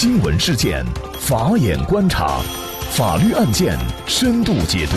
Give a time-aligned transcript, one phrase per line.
[0.00, 0.82] 新闻事件，
[1.20, 2.40] 法眼观察，
[2.90, 4.96] 法律案件深度解读，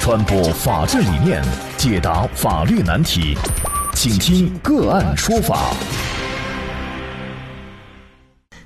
[0.00, 1.40] 传播法治理念，
[1.76, 3.38] 解答法律难题，
[3.94, 5.72] 请听个案说法。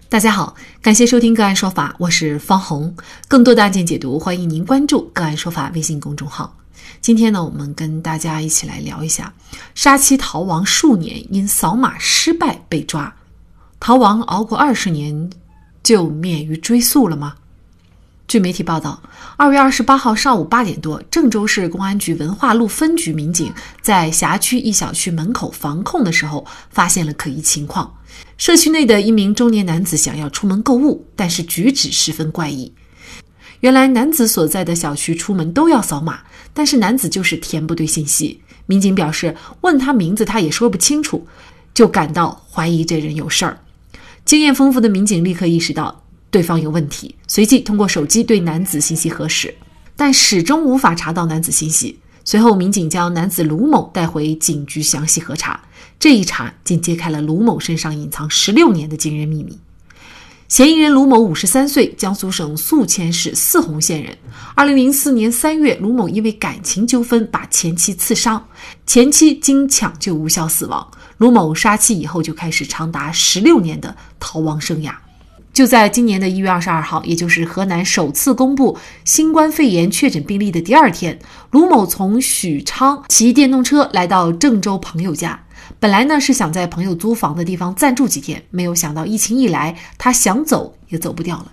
[0.09, 2.97] 大家好，感谢收听个案说法，我是方红。
[3.29, 6.57] 更多的案件解读，欢迎您关注个案说法微信公众号。
[7.03, 9.35] 今天呢，我们跟大家一起来聊一下，
[9.75, 13.15] 杀妻逃亡数年，因扫码失败被抓。
[13.81, 15.31] 逃亡熬过二十年，
[15.83, 17.35] 就免于追诉了吗？
[18.27, 19.01] 据媒体报道，
[19.39, 23.51] 二月二十八号上午八点多，郑州市公安局文化路分局民警
[23.81, 27.91] 在辖区一小区门口防控的时候，发现了可疑情况。
[28.37, 32.71] 社区内的一名中年男子想要出门购物，但是举止十分怪异。
[33.61, 36.21] 原来男子所在的小区出门都要扫码，
[36.53, 38.39] 但是男子就是填不对信息。
[38.67, 41.27] 民警表示，问他名字他也说不清楚，
[41.73, 43.59] 就感到怀疑这人有事儿。
[44.29, 49.55] 经验丰富的民警立刻意识到对方有问题，随即通过手机对男子信息核实，
[49.97, 51.99] 但始终无法查到男子信息。
[52.27, 55.59] 随后，民警将男子卢某带回警局详细核查，
[55.99, 59.59] 这一查竟揭开了卢某身上隐藏十六年的惊人秘密。
[60.47, 64.15] 嫌疑人卢某五十三岁，江苏省宿迁市泗洪县人。
[64.55, 68.47] 二零零四年三月，卢某因为感情纠纷把前妻刺伤，
[68.87, 70.87] 前妻经抢救无效死亡。
[71.19, 74.93] 卢某杀妻以后，就开始长达十六年的逃亡生涯。
[75.53, 81.19] 就在今年的一月二十二号，也就是河南首次公布新冠肺炎确诊病例的第二天，
[81.51, 85.41] 卢某从许昌骑电动车来到郑州朋友家。
[85.81, 91.53] 本来呢是想在朋友租房的地方暂住几天，没有想到疫情一来，他想走也走不掉了。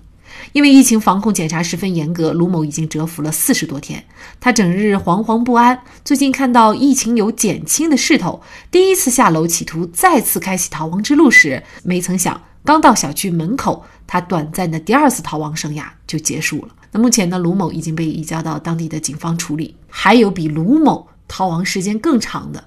[0.53, 4.03] 因为疫情防控检查十分严格，卢某已经蛰伏了四十多天。
[4.39, 5.79] 他整日惶惶不安。
[6.03, 16.69] 最近看到疫情有减轻的势头，第一次下楼企图再次开启逃亡之路时，没曾想刚到小区门口，他短暂的第二次逃亡生涯就结束了。
[16.91, 19.75] 那目前呢，卢某已经被移交到当地的警方处理。
[19.89, 22.63] 还有比卢某逃亡时间更长的。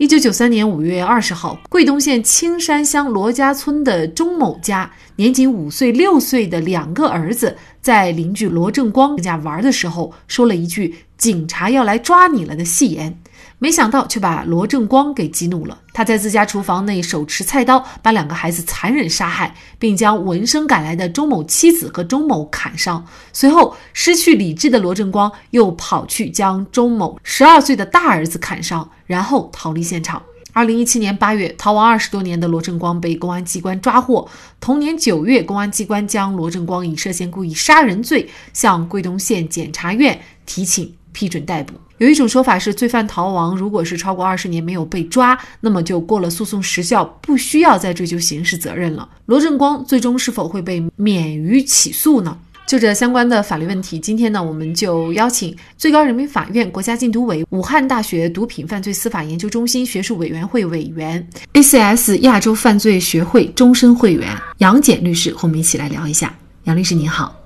[0.00, 13.19] 一九九三年五月二十号，桂东县青山乡罗家村的钟某家，年仅五岁、六岁的两个儿子，在邻居罗正光家玩的时候，说了一句“警察要来抓你了”的戏言。
[13.60, 15.78] 没想到却把罗正光给激怒了。
[15.92, 23.06] 他在自家厨房内手持菜刀，把两个孩子残忍杀害，并将闻声赶来的钟某妻子和钟某砍伤。
[23.32, 30.22] 随后，失去理智的罗正光又跑去将钟某十二岁的大儿子砍伤，然后逃离现场。
[30.52, 34.26] 二零一七年八月，逃亡二十多年的罗正光被公安机关抓获。
[34.58, 41.74] 同年九月，公安机关将罗正光以涉嫌故意杀人罪向桂东县检察院提请批准逮捕。
[42.00, 49.06] 有一种说法是，罪犯逃亡如果是超过二十年没有被抓，那么就过了诉讼时效，不需要再追究刑事责任了。
[49.26, 52.34] 罗正光最终是否会被免于起诉呢？
[52.66, 64.26] 就这相关的法律问题，今天呢，我们就邀请最高人民法院国家禁毒委、武汉大学毒品犯罪司法研究中心学术委员会委员、ACS 亚洲犯罪学会终身会员
[64.58, 66.34] 杨戬律师和我们一起来聊一下。
[66.64, 67.39] 杨律师您好。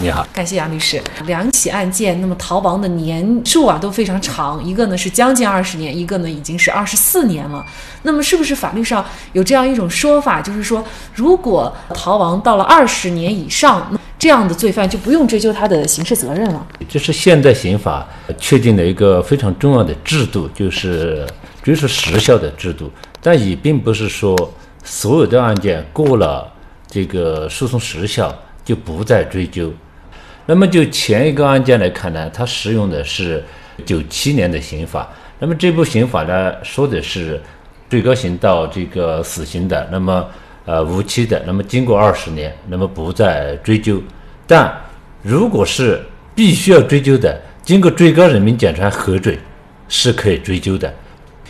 [0.00, 1.00] 你好，感谢杨律师。
[1.26, 7.64] 两起案件，那么逃亡的年数啊都非常长，一个呢是将近二十年，一个呢已经是二十四年了。
[8.02, 16.66] 那么是不是法律上有这样一种说法，就是说如果逃亡到了二十年以上，这样的罪犯就不用追究他的刑事责任了？
[16.88, 18.08] 这是现代刑法
[18.38, 21.26] 确定的一个非常重要的制度，就是
[21.62, 22.90] 追诉时效的制度。
[23.20, 24.34] 但也并不是说
[24.82, 26.50] 所有的案件过了
[26.88, 28.34] 这个诉讼时效。
[28.64, 29.72] 就不再追究。
[30.46, 33.44] 那么就前一个案件来看呢，它适用的是
[33.86, 35.08] 九七年的刑法。
[35.38, 37.40] 那么这部刑法呢，说的是
[37.88, 40.26] 最高刑到这个死刑的，那么
[40.64, 44.02] 呃无期的，那么经过二十年，那么不再追究。
[44.46, 44.74] 但
[45.22, 46.02] 如果是
[46.34, 49.38] 必须要追究的，经过最高人民检察院核准，
[49.88, 50.92] 是可以追究的。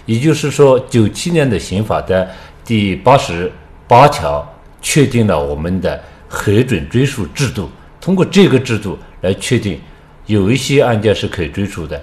[0.04, 2.28] 也就是说，九七年的刑法的
[2.64, 3.50] 第八十
[3.88, 4.46] 八条
[4.82, 5.98] 确定了我们的。
[6.32, 7.68] 核准追诉制度，
[8.00, 9.80] 通过这个制度来确定
[10.26, 12.00] 有一些案件是可以追诉的。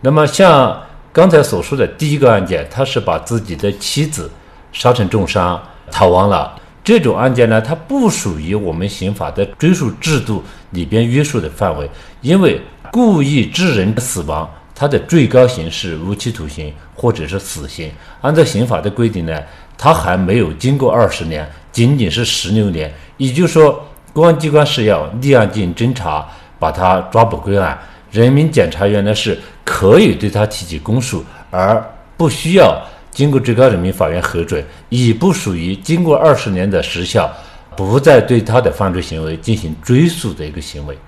[0.00, 0.76] 那么像
[1.12, 4.28] 刚才所说的第一个案件，他是把自己的妻子
[4.72, 6.52] 杀成重伤逃亡了，
[6.82, 11.88] 这种案件呢，它不属于我们刑法的追诉制度里边约束的范围，
[12.22, 17.90] 因为故意致人死亡，它的最高刑是无期徒刑或者是死刑。
[18.20, 19.40] 按照刑法的规定呢，
[19.78, 22.92] 它还没有经过二十年，仅仅是十六年。
[23.16, 26.26] 也就是说，公安机关是要立案进行侦查，
[26.58, 27.76] 把他抓捕归案；
[28.10, 31.82] 人民检察院呢是可以对他提起公诉，而
[32.16, 32.80] 不需要
[33.10, 37.30] 经过最高人民法院核准，已不属于经过二十年的时效，
[37.76, 40.98] 不再对他的犯罪行为进行追诉的一个行为。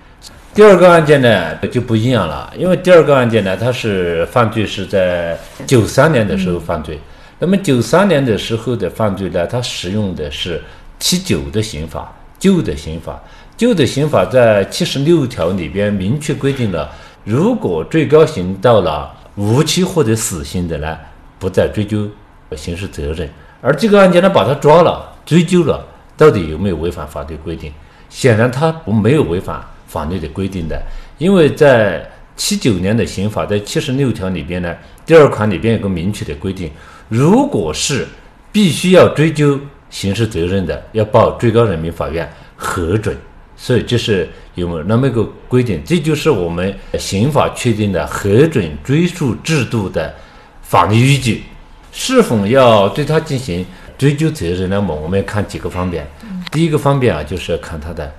[0.55, 5.37] 第二个案件呢就不一样了，因为第二个案件呢，他是犯罪是在
[5.67, 6.99] 九三年的时候犯罪。
[7.43, 10.63] 那么九三年的时候的犯罪呢，他使用的是
[11.01, 13.21] 七九的刑法，旧的刑法，
[13.57, 16.89] 旧的刑法在七十六条里边明确规定了，
[17.25, 20.97] 如果最高刑到了无期或者死刑的呢，
[21.41, 22.09] 不再追究
[22.55, 23.29] 刑事责任。
[23.61, 25.85] 而这个案件呢，把他抓了，追究了，
[26.17, 27.73] 到底有没有违反法律规定？
[28.09, 29.61] 显然他不没有违反。
[29.89, 30.81] 法律的规定的，
[31.19, 34.75] 因为在七九年的刑法在七十六条里边呢，
[35.05, 36.71] 第二款里边有个明确的规定，
[37.13, 38.09] 如果是
[38.51, 39.61] 必须要追究
[39.91, 42.27] 刑事责任的，要报最高人民法院
[42.57, 43.15] 核准。
[43.55, 50.15] 所以这是有那么一个规定，这就是我们刑法确定的核准追诉制度的
[50.63, 51.45] 法律依据。
[51.93, 53.67] 是否要对他进行
[53.99, 54.71] 追究责任？
[54.71, 56.07] 那么我们要看几个方面。
[56.51, 58.11] 第一个方面啊，就是要看他的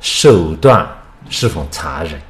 [0.00, 0.88] 手段。
[1.30, 2.20] 是否残忍？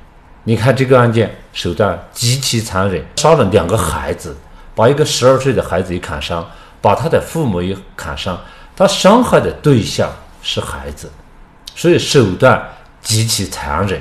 [0.44, 4.36] 你看这个案件手段极其残忍，杀了两个孩子，
[4.74, 6.46] 把一个十二岁的孩子也砍伤，
[6.80, 8.38] 把他的父母也砍伤。
[8.74, 10.10] 他伤害的对象
[10.42, 11.10] 是孩子，
[11.74, 12.62] 所以手段
[13.00, 14.00] 极其残忍，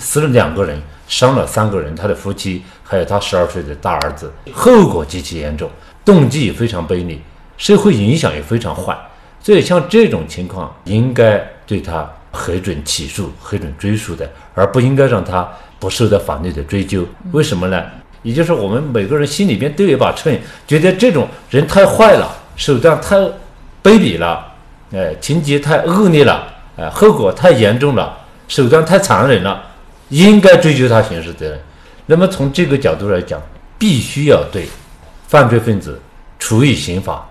[0.00, 5.70] 死了两个人，伤了三个人，他的夫妻还有他十二岁的大儿子，后果极其严重，
[6.04, 7.18] 动机也非常卑劣，
[7.56, 8.96] 社会影响也非常坏。
[9.40, 12.08] 所以像这种情况，应该对他。
[12.38, 15.48] 核准起诉、核准追诉的，而不应该让他
[15.78, 17.02] 不受到法律的追究。
[17.32, 17.82] 为什么呢？
[18.26, 20.36] 也就是我们每个人心里边都有一把秤，
[20.66, 23.14] 觉得这种人太坏了，手段太
[23.80, 24.44] 卑鄙了，
[24.92, 26.44] 哎，情节太恶劣了，
[26.76, 28.18] 哎，后果太严重了，
[28.48, 29.62] 手段太残忍了，
[30.08, 31.60] 应该追究他刑事责任。
[32.06, 33.40] 那么从这个角度来讲，
[33.78, 34.66] 必须要对
[35.28, 36.00] 犯罪分子
[36.40, 37.24] 处以刑罚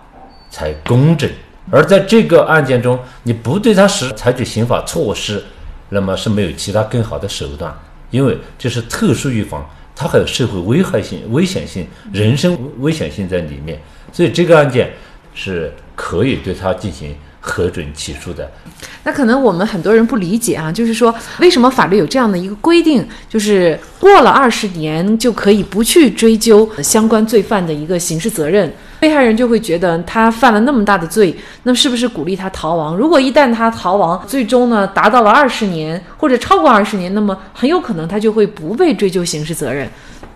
[0.49, 1.29] 才公正。
[1.69, 5.43] 而在这个案件中，你不对他实采取刑法措施，
[5.89, 7.77] 那么是没有其他更好的手段，
[8.11, 13.79] 因为这是特殊预防，它还有社会危害性、危险性、人身危险性在里面，
[14.11, 14.91] 所以这个案件
[15.33, 17.15] 是可以对他进行。
[17.45, 18.49] 核准起诉的，
[19.03, 32.97] 那可能我们很多人不理解啊，就是说为什么法律有这样的一个规定，就是过了二十年就可以不去追究相关罪犯的一个刑事责任，被害人就会觉得他犯了那么大的罪，那是不是鼓励他逃亡？
[32.97, 39.87] 如果一旦他逃亡，最终呢达到了二十年或者超过二十年，那么很有可能他就会不被追究刑事责任。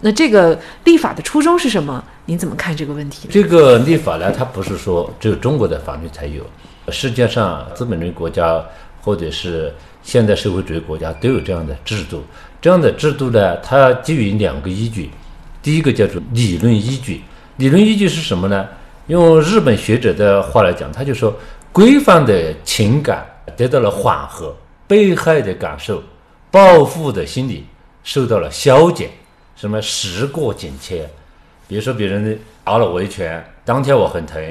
[0.01, 2.01] 那这个立法的初衷是什么？
[2.25, 3.27] 您怎么看这个问题？
[3.31, 6.43] 这个立法呢，它不是说只有中国的法律才有。
[6.91, 8.63] 世界上资本主义国家
[9.01, 12.23] 或者是现代社会主义国家都有这样的制度。
[12.61, 15.09] 这样的制度呢，它基于两个依据。
[15.61, 17.21] 第一个叫做理论依据。
[17.57, 18.67] 理论依据是什么呢？
[19.07, 21.33] 用日本学者的话来讲，他就说，
[21.71, 23.25] 规范的情感
[23.57, 24.55] 得到了缓和，
[24.87, 26.03] 被害的感受、
[26.51, 27.65] 报复的心理
[28.03, 29.09] 受到了消减。
[29.55, 31.09] 什么时过境迁？
[31.67, 34.41] 比如说别人打了我一拳，当天我很疼，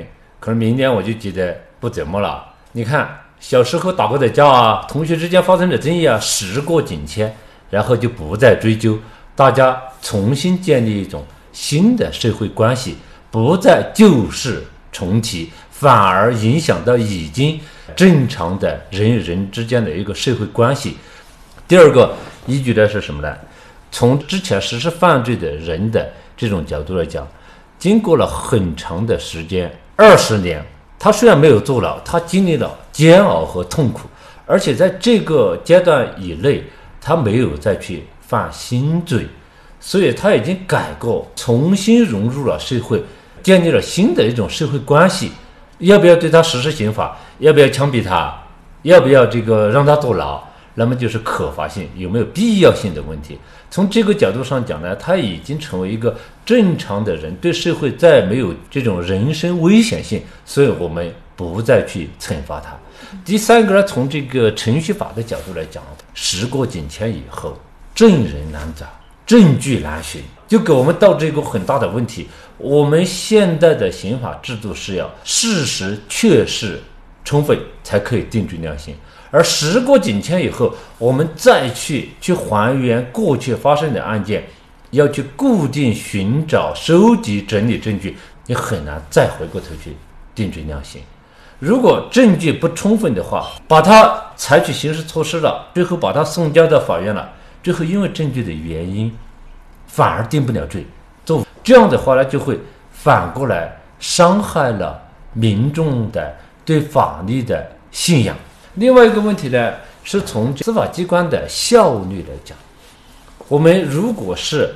[0.40, 1.56] 可能明天我就觉得。
[1.80, 7.32] 不怎么了，你看小时候打过的架啊，同学之间发生的争议啊，时过境迁，
[7.70, 8.98] 然后就不再追究，
[9.36, 12.96] 大家重新建立一种新的社会关系，
[13.30, 17.60] 不再旧事重提，反而影响到已经
[17.94, 20.96] 正常的人与人之间的一个社会关系。
[21.68, 22.14] 第二个
[22.46, 23.36] 依据的是什么呢？
[23.92, 27.26] 从之前实施犯罪的人的这种角度来讲，
[27.78, 30.64] 经过了很长的时间，二十年。
[30.98, 34.08] 他虽然没有坐牢，他经历了煎熬和痛苦，
[34.44, 36.64] 而且在这个阶段以内，
[37.00, 39.26] 他没有再去犯新罪，
[39.78, 43.02] 所以他已经改过，重新融入了社会，
[43.42, 45.30] 建立了新的一种社会关系。
[45.78, 47.16] 要不要对他实施刑法？
[47.38, 48.36] 要不要枪毙他？
[48.82, 50.42] 要不要这个让他坐牢？
[50.78, 53.36] 那么就是可罚性有没有必要性的问题。
[53.68, 56.16] 从这个角度上讲呢，他已经成为一个
[56.46, 62.78] 正常的人，对社会再没有这种人身危险性，所以我们不再去惩罚他。
[63.24, 65.82] 第三个呢，从这个程序法的角度来讲，
[66.14, 67.58] 时过境迁以后，
[67.92, 68.86] 证人难找，
[69.26, 72.28] 证据难寻，就给我们导致一个很大的问题。
[72.56, 76.80] 我们现在的刑法制度是要事实确实
[77.24, 78.94] 充分才可以定罪量刑。
[79.30, 84.44] 而时过境迁以后，我们再去去还原过去发生的案件，
[84.90, 88.16] 要去固定寻找、收集、整理证据，
[88.46, 89.94] 你很难再回过头去
[90.34, 91.02] 定罪量刑。
[91.58, 97.30] 如果证据不充分的话，把他采取刑事措施了，最后把他送交到法院了，
[97.62, 99.12] 最后因为证据的原因，
[99.86, 100.86] 反而定不了罪。
[101.24, 102.58] 做这样的话呢，就会
[102.92, 105.02] 反过来伤害了
[105.34, 108.34] 民众的对法律的信仰。
[108.78, 112.56] 另外一个问题呢，是从司法机关的效率来讲，
[113.48, 114.72] 我们如果是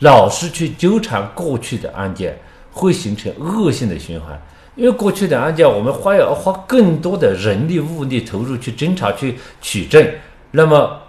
[0.00, 2.38] 老是去纠缠过去的案件，
[2.70, 4.40] 会形成恶性的循环。
[4.74, 10.06] 因为过去的案件，我们花要花更多的人力物力投入去侦查、去取证，
[10.50, 11.00] 那么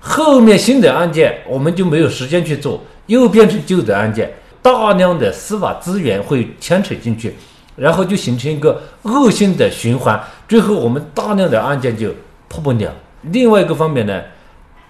[0.00, 7.36] 后面新的案件我们就没有时间去做，又变成旧的案件，大量的司法资源会牵扯进去，
[7.76, 12.10] 然后就形成一个恶性的循环，最后我们大量的案件就
[12.48, 12.90] 破不了。
[13.22, 14.22] 另外一个方面呢，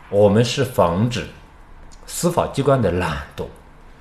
[0.09, 1.26] 我们是防止
[2.07, 3.45] 司法机关的懒惰，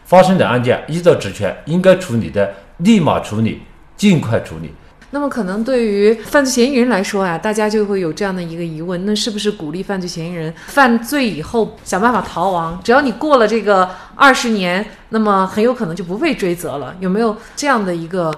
[0.05, 3.61] 发生的案件依照职权应该处理的立马处理。
[3.97, 4.73] 尽快处理。
[5.11, 12.77] 那么，可能对于犯罪嫌疑人来说啊，大家就会有这样的一个疑问：那是不是鼓励犯罪嫌疑人犯罪以后想办法逃亡？
[12.83, 16.93] 只要你过了这个二十年，那么很有可能就不被追责了？
[16.99, 18.29] 有没有这样的一个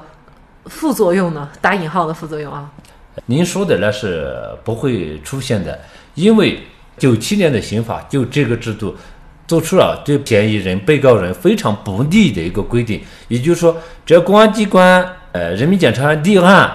[0.70, 1.50] 副作用呢？
[1.62, 2.72] 打引号的副作用啊？
[3.26, 4.34] 您说的那是
[4.64, 5.80] 不会出现的，
[6.16, 6.60] 因为
[6.98, 8.96] 九七年的刑法就这个制度
[9.48, 15.06] 做出了对嫌疑人、被告人非常不利的一个规定，也就是说，只要公安机关。
[15.34, 16.72] 呃，人民检察院立案，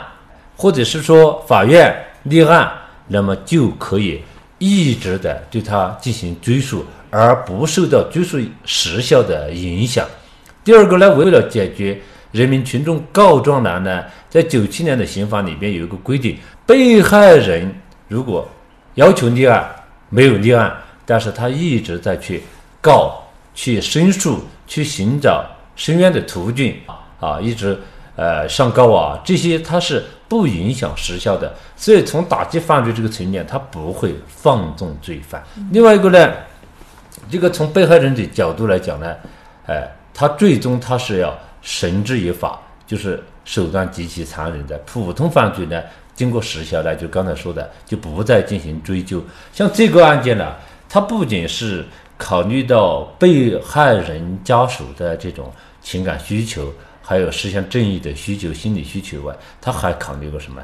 [0.57, 1.93] 或者是说法院
[2.25, 2.71] 立案，
[3.09, 4.23] 那么就可以
[4.59, 10.07] 一直的对他进行追诉，而不受到追诉时效的影响。
[10.63, 12.01] 第二个呢，为了解决
[12.33, 16.37] 人民群众告状难呢，在九七年的刑法里边有一个规定，
[16.67, 17.73] 被害人
[18.09, 18.49] 如果
[18.95, 19.65] 要求立案
[20.09, 20.75] 没有立案，
[21.07, 22.43] 但是他一直在去
[22.81, 23.23] 告、
[23.55, 25.45] 去申诉、去寻找
[25.77, 26.75] 申冤的途径
[27.21, 27.79] 啊，一直。
[28.15, 35.43] 呃，上告啊，这些它是不影响时效的，所以从打击犯罪这个层面，他不会放纵罪犯。
[35.71, 36.31] 另外一个呢，
[37.31, 39.17] 这个从被害人的角度来讲呢，
[39.67, 44.77] 哎，他最终他是要绳之以法，就是手段极其残忍的。
[44.81, 45.83] 普通犯罪呢，
[46.15, 49.25] 经过时效呢，就刚才说的，就不再进行追究。
[49.53, 50.55] 像这个案件呢，
[50.89, 51.85] 它不仅是
[52.19, 55.51] 考虑到被害人家属的这种
[55.81, 56.73] 情感需求。
[57.05, 60.63] 还有实现正义的需求、心理需求外，他还考虑过什么？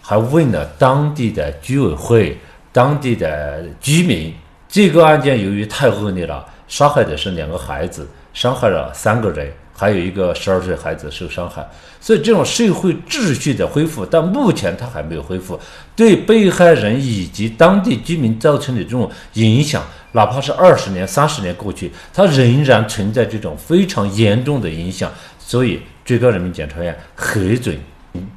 [0.00, 2.38] 还问了当地的居委会、
[2.70, 4.32] 当地的居民。
[4.68, 11.68] 这个案件由于太恶劣了，杀害的是两个孩子，伤害了三个人，还有一个十二岁孩子受伤害。
[12.00, 15.58] 所以这种社会秩序的恢复，但目前它还没有恢复，
[15.96, 25.10] 对被害人以及当地居民造成的这种影响，哪怕是二十年、三十年过去，它仍然存在这种非常严重的影响。
[25.38, 27.78] 所以，最高人民检察院核准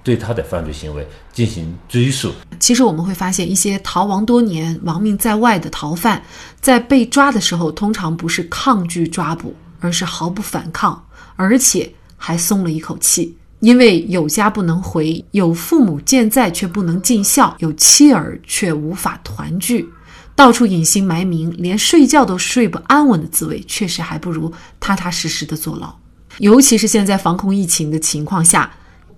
[0.04, 2.34] 对他的犯罪行为进行追诉。
[2.60, 6.22] 其实我们会发现，一些逃亡多年、亡命在外的逃犯，
[6.60, 11.02] 在被抓的时候，通常不是抗拒抓捕，而是毫不反抗，
[11.38, 19.88] 而且还松了一口气，因为有家不能回，有父母健在却不能尽孝，有妻儿却无法团聚，
[20.36, 25.96] 到处隐姓埋名，连睡觉都睡不安稳的滋味，确实还不如踏踏实实的坐牢。
[26.40, 28.72] 尤其是现在防控疫情的情况下，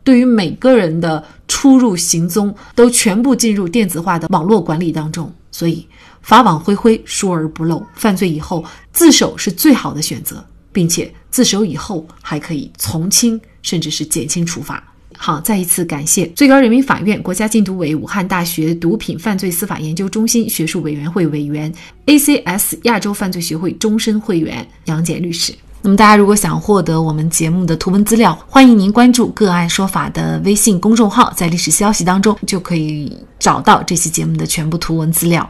[0.04, 5.86] 对于每个人的出入行踪都全部进入电子化的网络管理当中，所以
[6.22, 7.86] 法网恢恢，疏而不漏。
[7.94, 14.84] 犯罪以后自首是最好的选择，并且自首以后还可以从轻甚至是减轻处罚。
[15.18, 21.74] 好，再一次感谢最高人民法院、国家禁毒委、武汉大学毒品犯罪司法研究中心学术委员会委员、
[22.06, 25.54] ACS 亚洲犯罪学会终身会员杨戬律师。
[25.82, 35.50] 那么，大家如果想获得我们节目的图文资料，欢迎您关注“个案说法”的微信公众号，在历史消息当中就可以找到这期节目的全部图文资料。